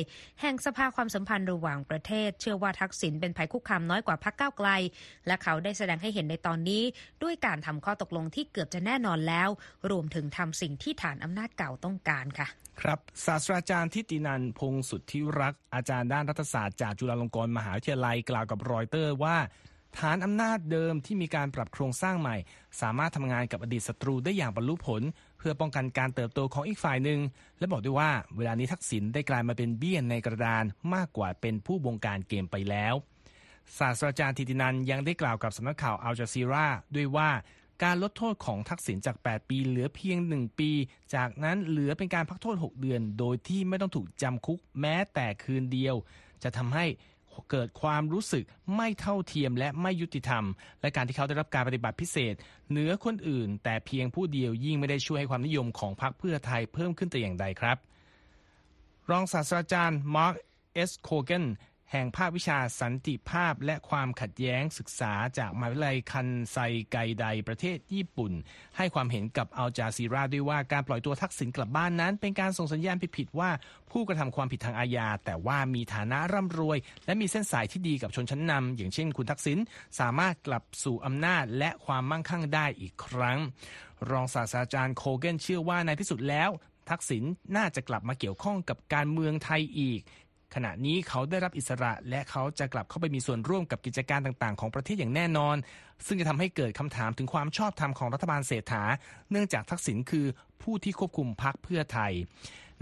[0.40, 4.68] แห่งสภาความสัมพันธ์ระหว่างประเทศ เชื่อว่าทักษิณเป็นภัยคุกคามน้อยกว่าพรรคก้าวไกล
[5.27, 6.83] และเขาได้แสดงให้เห็นในตอนนี้
[7.23, 9.49] ด้วยการทำข้อตกลงที่เกือบจะแน่นอนแล้ว
[9.90, 12.49] รวมถึงทำสิ่งที่ฐานอำนาจเก่าต้องการค่ะ
[12.81, 19.37] ครับ ศาสตราจารย์ทิตินันพงสุทธิรักษ์อาจารย์ด้านรัฐศาสตร์จากจุฬาลงกรณ์มหาวิทยาลัยกล่าวกับรอยเตอร์ว่า
[19.98, 22.37] ฐานอำนาจเดิมที่มีการปรับโครงสร้างใหม่
[22.80, 25.02] สามารถทำงานกับอดีตศัตรูได้อย่างบรรลุผล
[25.38, 27.20] เพื่อป้องกันการเติบโตของอีกฝ่ายหนึ่ง
[27.59, 32.94] และบอกด้วยว่าเวลานี้ทักษิณได้กลายมาเป็นเบี้ยนในกระดานมากกว่าเป็นผู้บงการเกมไปแล้ว
[33.78, 37.30] ศาสตราจารย์ทิตินันยังได้กล่าวกับสำนักข่าวอัลจาซีราด้วยว่า
[37.85, 40.70] การลดโทษของทักษิณจาก 8 ปีเหลือเพียง 1 ปี
[41.14, 45.96] จากนั้นเหลือเป็นการพักโทษ 6 เดือน โดยที่ไม่ต้องถูกจำคุกแม้แต่คืนเดียว
[46.42, 46.87] จะทำให้
[47.51, 48.44] เกิดความรู้สึก
[48.77, 50.44] ไม่เท่าเทียมและไม่ยุติธรรม
[50.81, 52.35] และการที่เขาได้รับการปฏิบัติพิเศษ
[52.70, 57.77] เหนือคนอื่น แต่เพียงผู้เดียวยิ่งไม่ได้ช่วยให้ความนิยมของพรรคเพื่อไทยเพิ่มขึ้นแต่อย่างใดครับ
[59.11, 60.35] รองศาสตราจารย์มาร์ค
[60.75, 61.44] เอสโคเกน
[61.92, 66.59] แห่งภาควิชาสันติภาพและความขัดแย้งศึกษาจากมหาวิทยาลัยคันไซ
[66.92, 68.33] ไกไดประเทศญี่ปุ่น
[68.77, 73.51] ให้ความเห็นกับอัลจาซีราด้วยว่าการปล่อยตัวทักษิณกลับบ้านนั้น เป็นการส่งสัญญาณผิดๆว่า
[73.90, 79.59] ผู้กระทำความผิดทางอาญา แต่ว่ามีฐานะร่ำรวย และมีเส้นสายที่ดีกับชนชั้นนำอย่างเช่นคุณทักษิณ
[79.99, 83.38] สามารถกลับสู่อำนาจและความมั่งคั่งได้อีกครั้ง
[84.11, 86.51] รองศาสตราจารย์โคเกนเชื่อว่าในที่สุดแล้ว
[86.90, 87.25] ทักษิณ
[87.57, 90.01] น่าจะกลับมาเกี่ยวข้องกับการเมืองไทยอีก
[90.55, 95.57] ขณะนี้เขาได้รับอิสระและเขาจะกลับเข้าไปมีส่วนร่วมกับกิจการต่างๆ ของประเทศอย่างแน่นอน
[96.07, 98.83] ซึ่งจะทำให้เกิดคำถามถึงความชอบธรรมของรัฐบาลเศรษฐา
[99.31, 100.27] เนื่องจากทักษิณคือ
[100.62, 102.12] ผู้ที่ควบคุมพรรคเพื่อไทย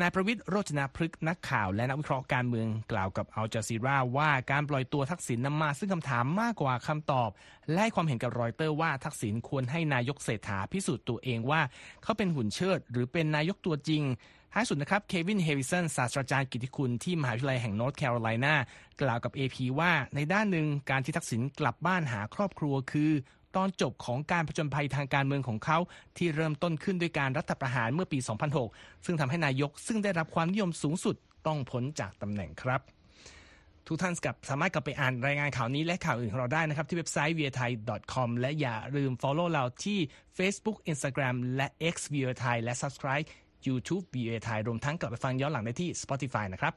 [0.00, 7.30] นายประวิทย์โรจนพฤกษ์นักข่าวและนักวิเคราะห์การเมืองกล่าวกับอัลจาซีราว่าการปล่อยตัวทักษิณนนำมาซึ่งคำถามมากกว่าคำตอบ
[7.74, 11.60] และความเห็นกับรอยเตอร์ว่าทักษิณควรให้นายกเศรษฐาพิสูจน์ตัวเองว่า
[12.02, 14.02] เขาเป็นหุ่นเชิด หรือเป็นนายกตัวจริง
[14.54, 18.54] ท้ายสุดนะครับ เควิน เฮวิสัน ศาสตราจารย์กิติคุณที่มหาวิทยาลัยแห่งนอร์ทแคโรไลนา
[19.02, 23.10] กล่าวกับ AP ว่าในด้านหนึ่งการที่ทักษิณกลับบ้านหาครอบครัวคือ
[23.56, 25.78] ตอนจบของการผจญภัยทางการเมืองของเขา
[26.16, 28.18] ที่เริ่มต้นขึ้นด้วยการรัฐประหารเมื่อปี
[28.62, 32.80] 2006 ซึ่งทำให้นายกซึ่งได้รับความนิยมสูงสุดต้องพ้นจากตำแหน่งครับ
[33.86, 37.70] ทุกท่านกับสามารถกลับไปอ่านรายงานข่าวนี้และข่าวอื่นของเราได้นะครับ ที่เว็บไซต์ v i a t h a i
[38.14, 39.98] com และอย่าลืม follow เราที่
[40.38, 43.26] Facebook Instagram และ X v i a t h a i และ subscribe
[43.68, 46.74] YouTube BA ไทยรวมทั้งกลับไปฟังย้อนหลังได้ที่ Spotify นะครับ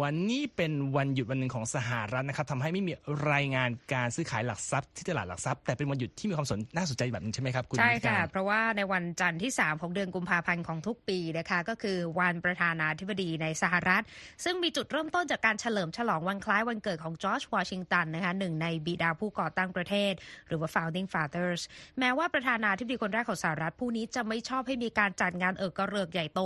[0.00, 2.92] วันนี้เป็นวันหยุดวันหนึ่งของสหรัฐนะครับทำให้ไม่มี
[3.32, 14.02] รายงานการซื้อขายหลักทรัพย์ที่ตลาดหลักทรัพย์แต่เป็นวันหยุดที่มีความสนน่าสนใจแบบนึงใช่ไหมครับคุณใช่ค่ะ เพราะว่าในวันจันทร์ที่ 3 ของเดือนกุมภาพันธ์ของทุกปีนะคะก็คือวันประธานาธิบดีในสหรัฐ
[14.44, 20.12] ซึ่งมีจุดเริ่มต้นจากการเฉลิมฉลองวันคล้ายวันเกิดของจอร์จวอชิงตันนะคะหนึ่งในบิดาผู้ก่อตั้งประเทศ
[20.48, 21.60] หรือว่า founding fathers
[21.98, 26.40] แม้ว่าประธานาธิบดีคนแรกของสหรัฐผู้นี้จะไม่ชอบให้มีการจัดงานเอิกกระเริกใหญ่โต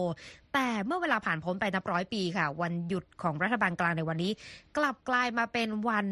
[0.54, 4.32] แต่เมื่อเวลาผ่านพ้นไปนับร้อยปีค่ะ วันหยุดของรัฐบาลกลางในวันนี้
[4.76, 6.06] กลับกลายมาเป็นวัน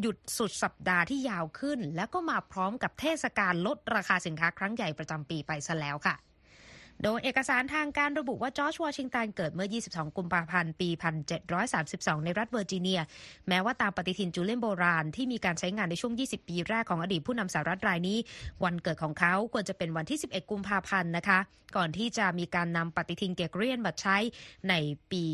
[0.00, 6.14] หยุดสุดสัปดาห์ที่ยาวขึ้น แล้วก็มาพร้อมกับเทศกาลลดราคาสินค้าครั้งใหญ่ประจำปีไปซะแล้วค่ะ
[7.04, 10.88] โดยเอกสารทางการระบุว่าจอร์จวอชิงตันเกิดเมื่อ 22 กุมภาพันธ์ ปี
[11.56, 13.00] 1732 ในรัฐเวอร์จิเนีย
[13.48, 18.18] แม้ว่าตามปฏิทินจูเลียนโบราณที่มีการใช้งานในช่วง 20 ปีแรกของอดีตผู้นำสหรัฐรายนี้
[18.64, 21.38] วันเกิดของเขาควรจะเป็นวันที่ 11 กุมภาพันธ์นะคะ
[21.76, 24.16] ก่อนที่จะมีการนำปฏิทินเกเรียนมาใช้
[24.68, 24.74] ใน
[25.12, 25.24] ปี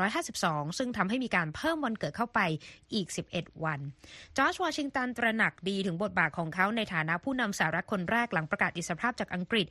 [0.00, 2.40] 1752 ซึ่งทำให้มีการเพิ่มวันเกิดเข้าไป
[2.94, 3.80] อีก 11 วัน
[4.36, 9.66] จอร์จวอชิงตันตระหนักดีถึงบทบาทของเขาในฐานะผู้นำสหรัฐคนแรกหลังประกาศอิสรภาพจากอังกฤษ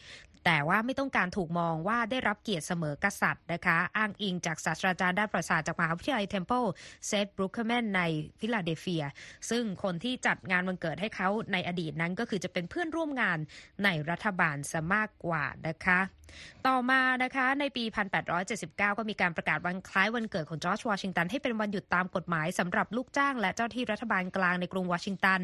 [0.45, 6.63] แต่ว่าไม่ต้องการถูกมองว่าได้รับเกียรติเสมอกษัตริย์นะคะ อ้างอิงจากศาสตราจารย์ด้านประสาทจากมหาวิทยาลัยเทมเพิล
[7.07, 8.01] เซธบรูคแมนใน
[8.39, 9.05] ฟิลาเดลเฟีย
[9.49, 13.37] ซึ่งคนที่จัดงานวันเกิดให้เขาในอดีตนั้นก็คือจะเป็นเพื่อนร่วมงาน
[13.83, 15.99] ในรัฐบาลซะมากกว่านะคะ
[16.67, 17.83] ต่อมานะคะในปี
[18.35, 25.41] 1879 ก็มีการประกาศวันคล้ายวันเกิดของจอร์จวอชิงตันให้เป็นวันหยุดตามกฎหมายสำหรับลูกจ้างและเจ้าหน้าที่รัฐบาลกลางในกรุงวอชิงตัน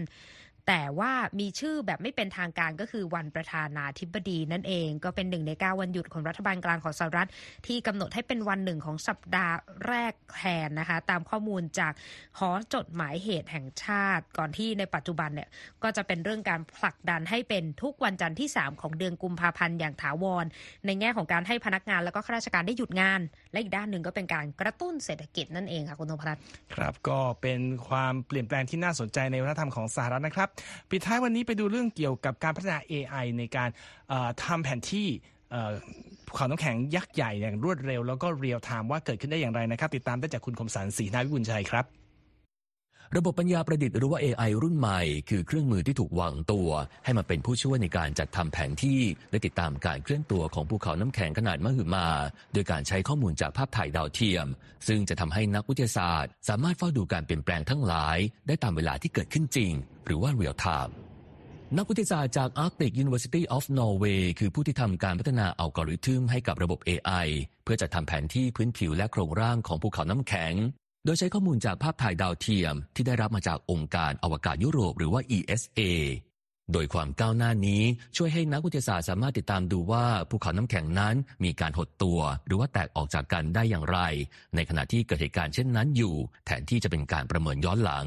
[0.68, 7.30] แต่ว่ามีชื่อแบบไม่เป็นทางการก็คือวันประธานาธิบดีนั่นเอง ก็เป็นหนึ่งใน9วันหยุดของรัฐบาลกลางของสหรัฐ
[7.68, 9.56] ที่กำหนดให้เป็นวันหนึ่งของสัปดาห์
[9.88, 11.94] แรกแทนนะคะ ตามข้อมูลจาก
[12.40, 15.50] หอจดหมายเหตุแห่งชาติ ก่อนที่ในปัจจุบันเนี่ย
[15.84, 20.46] ก็จะเป็นเรื่องการผลักดันให้เป็นทุกวันจันทร์ที่ 3 ของเดือนกุมภาพันธ์อย่างถาวร
[20.86, 26.42] ในแง่ของการให้พนักงานแล้วก็ข้าราชการได้หยุดงาน และอีกด้านหนึ่งก็เป็นการกระตุ้นเศรษฐกิจนั่นเองค่ะคุณธงพัฒน์
[26.76, 30.50] ครับก็เป็นความเปลี่ยนแปลงที่น่าสนใจในวัฒนธรรมของสหรัฐนะครับ
[30.90, 33.70] ปิดท้ายวันนี้ไปดูเรื่องเกี่ยวกับการพัฒนา AI ในการ
[34.44, 35.08] ทำแผนที่
[35.52, 35.74] เอ่อ
[36.28, 41.97] ภูเขาน้ำแข็งยักษ์ใหญ่อย่างรวดเร็ว แล้วก็เรียลไทม์ว่าเกิดขึ้นได้อย่างไรนะครับ ติดตามได้จากคุณคมสันศรีนาวิบุญชัยครับ
[43.16, 46.70] ระบบปัญญาประดิษฐ์หรือว่า AI รุ่นใหม่ คือเครื่องมือที่ถูกวางตัว
[47.06, 52.08] ให้มาเป็นผู้ช่วยในการจัดทำแผนที่และติดตามการเคลื่อนตัวของภูเขาน้ำแข็งขนาดมหึมา
[52.54, 54.48] โดยการใช้ข้อมูลจากภาพถ่ายดาวเทียม
[54.88, 58.18] ซึ่งจะทำให้นักวิทยาศาสตร์ สามารถเฝ้าดูการเปลี่ยนแปลงทั้งหลาย
[58.48, 59.72] ได้ตามเวลาที่เกิดขึ้นจริง
[60.06, 60.94] หรือว่า real time
[61.78, 67.28] นักวิทยาศาสตร์จาก Arctic University of Norway คือผู้ที่ทำการพัฒนาอัลกอริทึมให้กับระบบ AI
[67.64, 70.54] เพื่อจัดทำแผนที่พื้นผิวและโครงร่างของภูเขาน้ำแข็ง
[71.08, 75.82] โดยใช้ข้อมูลจากภาพถ่ายดาวเทียม ที่ได้รับมาจากองค์การอวกาศยุโรปหรือว่า ESA
[76.74, 77.82] โดยความก้าวหน้านี้
[78.18, 84.00] ช่วยให้นักวิทยาศาสตร์สามารถติดตามดูว่าภูเขาน้ำแข็งนั้นมีการหดตัว หรือว่าแตกออกจากกันได้อย่างไร
[84.56, 86.16] ในขณะที่เกิดเหตุการณ์เช่นนั้นอยู่
[86.46, 88.06] แทนที่จะเป็นการประเมินย้อนหลัง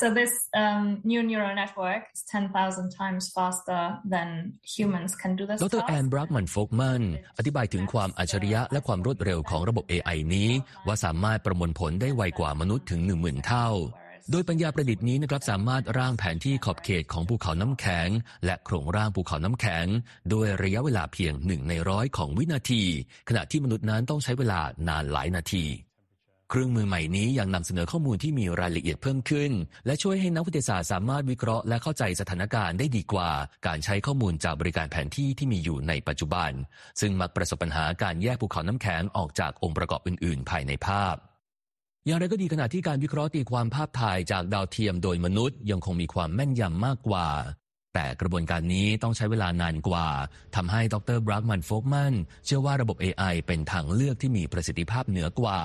[0.00, 5.58] So this um, new neural network is 10,000 times faster than humans can do this
[5.62, 5.88] ดร task.
[5.88, 7.02] แอนบรักมันโฟกมัน
[7.38, 10.50] อธิบายถึงความอัจฉริยะและความรวดเร็วของระบบ AI นี้
[10.86, 13.68] ว่าสามารถประมวลผลได้ไวกว่ามนุษย์ถึง 10,000 เท่า
[14.30, 18.08] โดยปัญญาประดิษฐ์นี้นะครับสามารถร่างแผนที่ขอบเขตของภูเขาน้ำแข็ง
[18.44, 19.86] และโครงร่างภูเขาน้ำแข็ง
[20.32, 22.82] ด้วยระยะเวลาเพียงหนึ่งในร้อยของวินาที
[23.28, 25.64] ขณะที่มนุษย์นั้นต้องใช้เวลานานหลายนาที
[26.50, 29.52] เครื่องมือใหม่นี้ยังนำเสนอข้อมูลที่มีรายละเอียดเพิ่มขึ้น
[29.86, 33.30] และช่วยให้นักวิทยาศาสตร์สามารถวิเคราะห์และเข้าใจสถานการณ์ได้ดีกว่า
[33.66, 36.50] การใช้ข้อมูลจากบริการแผนที่ที่มีอยู่ในปัจจุบัน
[37.00, 41.16] ซึ่งมักประสบปัญหาการแยกภูเขาน้ำแข็งออกจากองค์ประกอบอื่น ๆ ภายในภาพ
[42.06, 47.26] อย่างไรก็ดีขณะที่การวิเคราะห์ตีความภาพถ่ายจากดาวเทียมโดยมนุษย์ ยังคงมีความแม่นยำมากกว่า
[47.94, 50.08] แต่กระบวนการนี้ต้องใช้เวลานานกว่า
[50.56, 55.60] ทำให้ดรบรักมันโฟกมัน เชื่อว่าระบบ AI เป็นทางเลือกที่มีประสิทธิภาพเหนือกว่า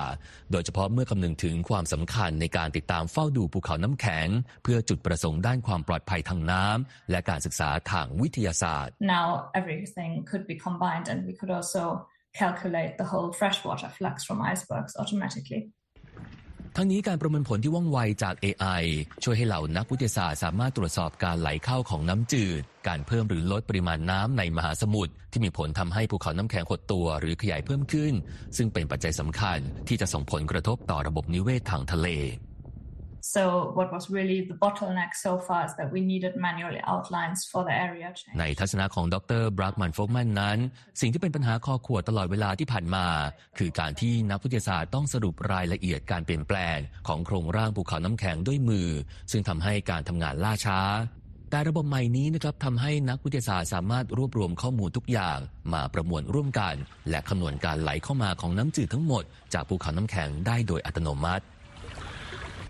[0.50, 4.28] โดยเฉพาะเมื่อคำนึงถึงความสำคัญในการติดตามเฝ้าดูภูเขาน้ำแข็ง
[4.62, 9.26] เพื่อจุดประสงค์ด้านความปลอดภัยทางน้ำและการศึกษาทางวิทยาศาสตร์ Now
[9.60, 11.84] everything could be combined and we could also
[12.42, 15.62] calculate the whole freshwater flux from icebergs automatically.
[16.82, 18.82] ทั้งนี้การประเมินผลที่ว่องไวจาก AI
[19.24, 28.12] ช่วยให้เหล่านักวิทยาศาสตร์สามารถตรวจสอบการไหลเข้าของน้ำจืด การเพิ่มหรือลดปริมาณน้ำในมหาสมุทรที่มีผลทำให้ภูเขาน้ำแข็งหดตัวหรือขยายเพิ่มขึ้น
[28.56, 32.08] ซึ่งเป็นปัจจัยสำคัญที่จะส่งผลกระทบต่อระบบนิเวศทางทะเล
[33.22, 37.64] So what was really the bottleneck so far is that we needed manual outlines for
[37.64, 38.36] the area change.
[38.40, 40.58] ในทัศนะของดรบรักมันโฟกแมนนั้น
[41.00, 43.06] สิ่งที่เป็นปัญหาคอขวดตลอดเวลาที่ผ่านมา
[43.58, 46.78] คือการที่นักวิทยาศาสตร์ต้องสรุปรายละเอียดการเปลี่ยนแปลง
[47.08, 48.88] ของโครงร่างภูเขาน้ำแข็งด้วยมือ
[49.30, 50.80] ซึ่งทำให้การทำงานล่าช้า
[51.50, 55.38] แต่ระบบใหม่นี้นะครับทำให้นักวิทยาศาสตร์สามารถรวบรวมข้อมูลทุกอย่าง
[55.72, 56.74] มาประมวลร่วมกัน
[57.10, 61.44] และคำนวณการไหลเข้ามาของน้ำจืดทั้งหมด จากภูเขาน้ำแข็งได้โดยอัตโนมัติ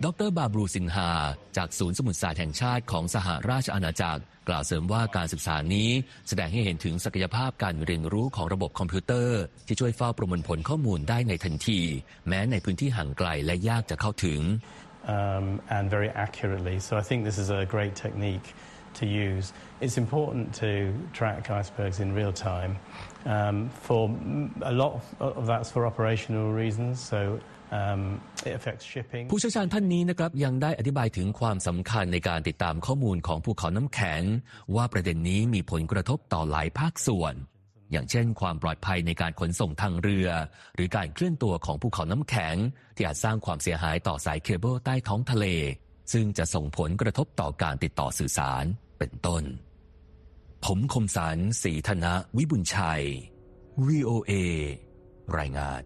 [0.05, 1.11] ดรบาบรูสินฮา
[1.57, 5.89] จากศูนย์สมุทรศาสตร์แห่งชาติของสหราชอาณาจักร กล่าวเสริมว่าการศึกษานี้
[6.27, 11.79] แสดงให้เห็นถึงศักยภาพการเรียนรู้ของระบบคอมพิวเตอร์ ที่ช่วยเฝ้าประมวลผลข้อมูลได้ในทันที
[12.27, 14.39] แม้ในพื้นที่ห่างไกลและยากจะเข้าถึง
[15.15, 16.79] um, and very accurately.
[16.79, 18.47] So I think this is a great technique
[18.99, 19.53] to use.
[19.79, 22.77] It's important to track icebergs in real time.
[23.25, 24.03] Um, for
[24.61, 26.99] a lot of that's for operational reasons.
[26.99, 27.39] So
[29.31, 34.21] ผู้เชี่ยวชาญท่านนี้นะครับยังได้อธิบายถึงความสำคัญในการติดตามข้อมูลของภูเขาน้ำแข็ง
[34.75, 37.35] ว่าประเด็นนี้มีผลกระทบต่อหลายภาคส่วน
[37.91, 40.27] อย่างเช่น ความปลอดภัยในการขนส่งทางเรือ
[40.75, 42.55] หรือการเคลื่อนตัวของภูเขาน้ำแข็ง
[42.95, 45.45] ที่อาจสร้างความเสียหายต่อสายเคเบิลใต้ท้องทะเล
[46.13, 48.65] ซึ่งจะส่งผลกระทบต่อการติดต่อสื่อสาร
[48.99, 49.43] เป็นต้น
[50.65, 53.03] ผมคมสันสีธนะ วิบุญชัย
[53.87, 54.31] VOA
[55.37, 55.81] รายงาน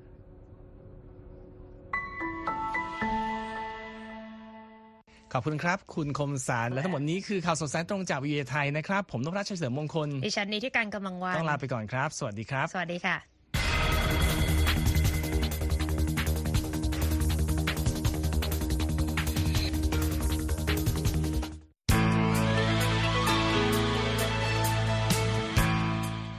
[5.38, 13.16] ขอบคุณครับ คุณคมสารและทั้งหมดนี้คือข่าวสดสายตรงจากวิทยาไทยนะครับ ผมนพรัชชัยเสริมมงคลดิฉันนี้ที่การกำลังวันต้องลาไปก่อนครับ สวัสดีครับ สวัสดีค่ะ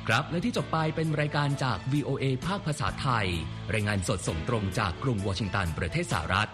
[0.09, 3.27] ครับและที่จบไปเป็นรายการจาก VOA ภาคภาษาไทย
[3.75, 6.51] รายงานสดส่งตรงจากกรุงวอชิงตันประเทศสหรัฐ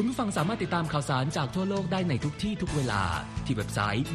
[0.00, 3.02] คุณผู้ฟังสามารถติดตามข่าวสารจากทั่วโลกได้ในทุกที่ทุกเวลา
[3.44, 4.08] ที่เว็บไซต์